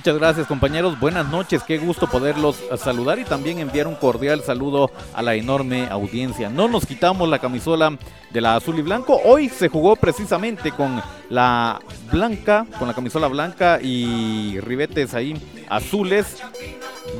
[0.00, 4.90] Muchas gracias compañeros, buenas noches, qué gusto poderlos saludar y también enviar un cordial saludo
[5.12, 6.48] a la enorme audiencia.
[6.48, 7.98] No nos quitamos la camisola
[8.30, 13.28] de la azul y blanco, hoy se jugó precisamente con la blanca, con la camisola
[13.28, 15.34] blanca y ribetes ahí
[15.68, 16.42] azules.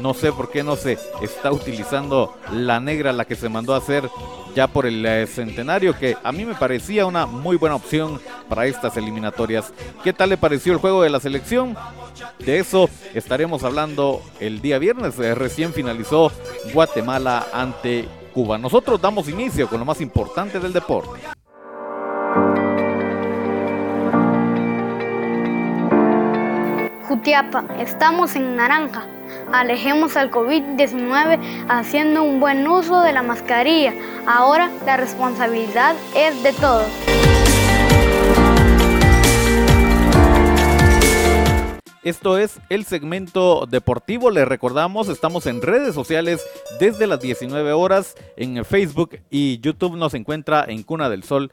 [0.00, 3.78] No sé por qué no se está utilizando la negra, la que se mandó a
[3.78, 4.08] hacer
[4.54, 8.66] ya por el eh, centenario, que a mí me parecía una muy buena opción para
[8.66, 9.72] estas eliminatorias.
[10.02, 11.76] ¿Qué tal le pareció el juego de la selección?
[12.38, 15.18] De eso estaremos hablando el día viernes.
[15.18, 16.32] Eh, recién finalizó
[16.72, 18.58] Guatemala ante Cuba.
[18.58, 21.20] Nosotros damos inicio con lo más importante del deporte.
[27.06, 29.06] Jutiapa, estamos en naranja.
[29.52, 33.92] Alejemos al COVID-19 haciendo un buen uso de la mascarilla.
[34.26, 36.88] Ahora la responsabilidad es de todos.
[42.02, 44.30] Esto es el segmento deportivo.
[44.30, 46.40] Les recordamos, estamos en redes sociales
[46.78, 48.14] desde las 19 horas.
[48.38, 51.52] En Facebook y YouTube nos encuentra en Cuna del Sol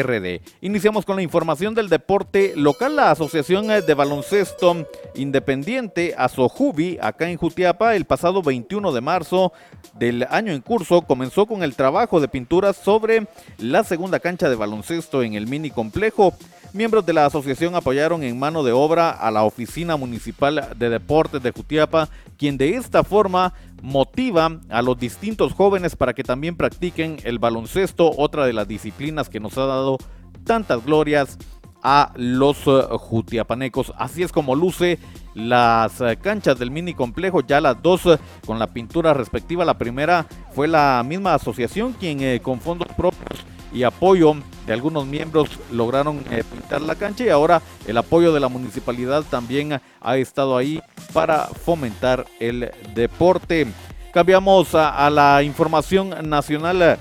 [0.00, 0.40] RD.
[0.60, 2.96] Iniciamos con la información del deporte local.
[2.96, 9.52] La Asociación de Baloncesto Independiente Asojubi, acá en Jutiapa, el pasado 21 de marzo
[9.98, 13.26] del año en curso, comenzó con el trabajo de pinturas sobre
[13.58, 16.34] la segunda cancha de baloncesto en el mini complejo.
[16.74, 21.42] Miembros de la asociación apoyaron en mano de obra a la Oficina Municipal de Deportes
[21.42, 27.18] de Jutiapa, quien de esta forma motiva a los distintos jóvenes para que también practiquen
[27.24, 29.98] el baloncesto, otra de las disciplinas que nos ha dado
[30.46, 31.36] tantas glorias
[31.82, 33.92] a los eh, jutiapanecos.
[33.98, 34.98] Así es como luce
[35.34, 39.66] las eh, canchas del mini complejo, ya las dos eh, con la pintura respectiva.
[39.66, 43.40] La primera fue la misma asociación quien con fondos propios
[43.74, 44.36] y apoyo
[44.66, 49.24] de algunos miembros lograron eh, pintar la cancha y ahora el apoyo de la municipalidad
[49.28, 50.80] también ha estado ahí
[51.12, 53.66] para fomentar el deporte.
[54.12, 56.98] Cambiamos a, la información nacional.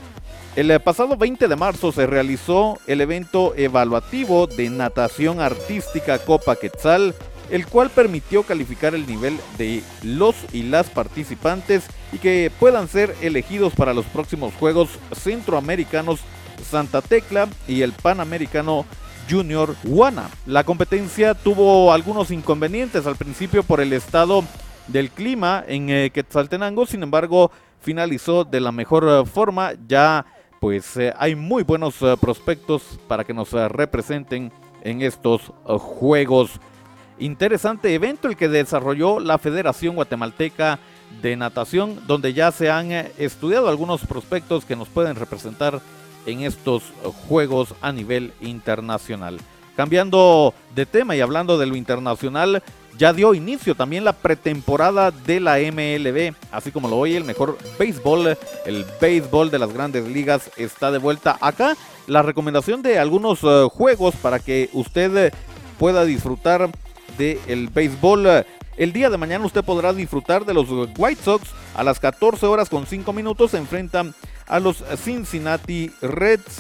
[0.55, 7.13] El pasado 20 de marzo se realizó el evento evaluativo de natación artística Copa Quetzal,
[7.49, 11.83] el cual permitió calificar el nivel de los y las participantes
[12.13, 16.21] y que puedan ser elegidos para los próximos Juegos Centroamericanos
[16.63, 18.85] Santa Tecla y el Panamericano
[19.29, 20.29] Junior Guana.
[20.45, 24.43] La competencia tuvo algunos inconvenientes al principio por el estado
[24.87, 30.25] del clima en eh, Quetzaltenango, sin embargo finalizó de la mejor eh, forma, ya
[30.59, 34.51] pues eh, hay muy buenos prospectos para que nos representen
[34.83, 36.51] en estos juegos.
[37.17, 40.79] Interesante evento el que desarrolló la Federación Guatemalteca
[41.21, 45.81] de Natación, donde ya se han estudiado algunos prospectos que nos pueden representar
[46.25, 46.83] en estos
[47.27, 49.39] juegos a nivel internacional.
[49.75, 52.61] Cambiando de tema y hablando de lo internacional,
[52.97, 57.57] ya dio inicio también la pretemporada de la MLB, así como lo oye el mejor
[57.79, 61.75] béisbol, el béisbol de las grandes ligas está de vuelta acá.
[62.07, 65.31] La recomendación de algunos eh, juegos para que usted eh,
[65.79, 66.69] pueda disfrutar
[67.17, 68.45] del el béisbol.
[68.77, 70.67] El día de mañana usted podrá disfrutar de los
[70.97, 73.51] White Sox a las 14 horas con 5 minutos.
[73.51, 74.13] Se enfrentan
[74.51, 76.59] a los Cincinnati Reds.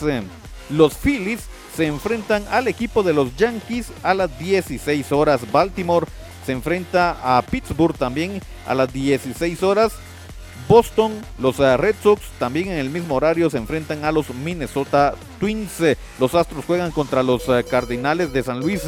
[0.69, 1.41] Los Phillies
[1.75, 5.41] se enfrentan al equipo de los Yankees a las 16 horas.
[5.51, 6.07] Baltimore
[6.45, 9.91] se enfrenta a Pittsburgh también a las 16 horas.
[10.67, 15.15] Boston, los eh, Red Sox también en el mismo horario se enfrentan a los Minnesota
[15.39, 15.81] Twins.
[16.19, 18.83] Los Astros juegan contra los eh, Cardinales de San Luis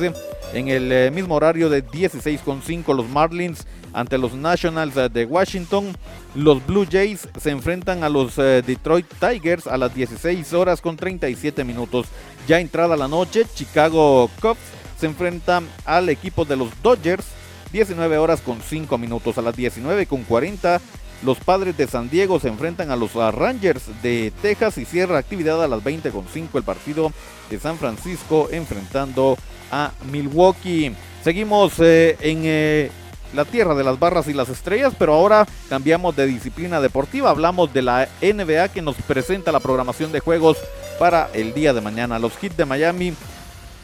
[0.53, 2.95] en el eh, mismo horario de 16.5.
[2.95, 5.95] Los Marlins ante los Nationals de Washington.
[6.35, 11.63] Los Blue Jays se enfrentan a los Detroit Tigers a las 16 horas con 37
[11.63, 12.07] minutos.
[12.47, 14.59] Ya entrada la noche, Chicago Cubs
[14.99, 17.25] se enfrentan al equipo de los Dodgers
[17.73, 20.79] 19 horas con 5 minutos a las 19 con 40
[21.23, 25.63] los padres de San Diego se enfrentan a los Rangers de Texas y cierra actividad
[25.63, 27.11] a las 20.5 el partido
[27.49, 29.37] de San Francisco enfrentando
[29.71, 30.95] a Milwaukee.
[31.23, 32.91] Seguimos eh, en eh,
[33.33, 37.29] la tierra de las barras y las estrellas, pero ahora cambiamos de disciplina deportiva.
[37.29, 40.57] Hablamos de la NBA que nos presenta la programación de juegos
[40.99, 42.19] para el día de mañana.
[42.19, 43.13] Los Heat de Miami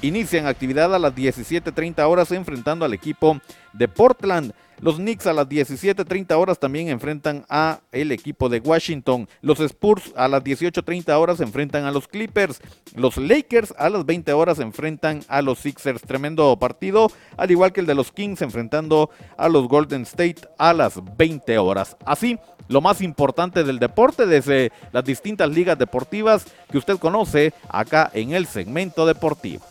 [0.02, 3.40] inician actividad a las 17.30 horas enfrentando al equipo
[3.74, 4.54] de Portland.
[4.82, 9.28] Los Knicks a las 17.30 horas también enfrentan a el equipo de Washington.
[9.42, 12.62] Los Spurs a las 18.30 horas enfrentan a los Clippers.
[12.96, 16.02] Los Lakers a las 20 horas enfrentan a los Sixers.
[16.02, 20.74] Tremendo partido, al igual que el de los Kings enfrentando a los Golden State a
[20.74, 21.98] las 20 horas.
[22.06, 28.10] Así, lo más importante del deporte desde las distintas ligas deportivas que usted conoce acá
[28.14, 29.69] en el segmento deportivo.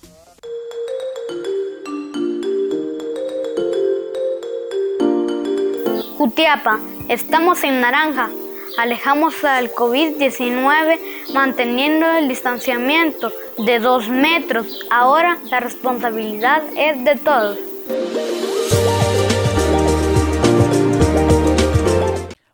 [6.29, 6.79] Jutiapa,
[7.09, 8.29] estamos en naranja.
[8.77, 10.99] Alejamos al COVID-19
[11.33, 14.87] manteniendo el distanciamiento de dos metros.
[14.91, 17.59] Ahora la responsabilidad es de todos.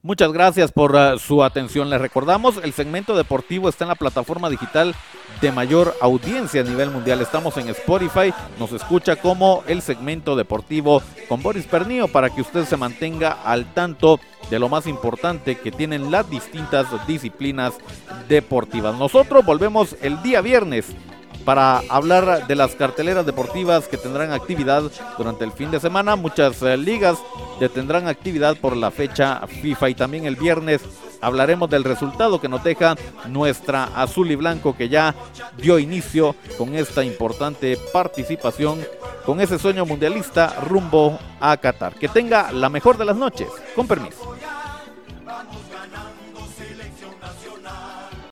[0.05, 1.89] Muchas gracias por uh, su atención.
[1.89, 4.95] Les recordamos, el segmento deportivo está en la plataforma digital
[5.41, 7.23] de mayor audiencia a nivel mundial.
[7.23, 12.67] Estamos en Spotify, nos escucha como el segmento deportivo con Boris Pernillo para que usted
[12.67, 14.21] se mantenga al tanto
[14.51, 17.73] de lo más importante que tienen las distintas disciplinas
[18.29, 18.99] deportivas.
[18.99, 20.85] Nosotros volvemos el día viernes
[21.45, 24.83] para hablar de las carteleras deportivas que tendrán actividad
[25.19, 26.17] durante el fin de semana.
[26.17, 27.19] Muchas eh, ligas
[27.61, 30.83] detendrán actividad por la fecha FIFA y también el viernes
[31.21, 32.97] hablaremos del resultado que nos deja
[33.29, 35.15] nuestra azul y blanco que ya
[35.57, 38.85] dio inicio con esta importante participación
[39.25, 41.95] con ese sueño mundialista rumbo a Qatar.
[41.95, 43.49] Que tenga la mejor de las noches.
[43.75, 44.24] Con permiso.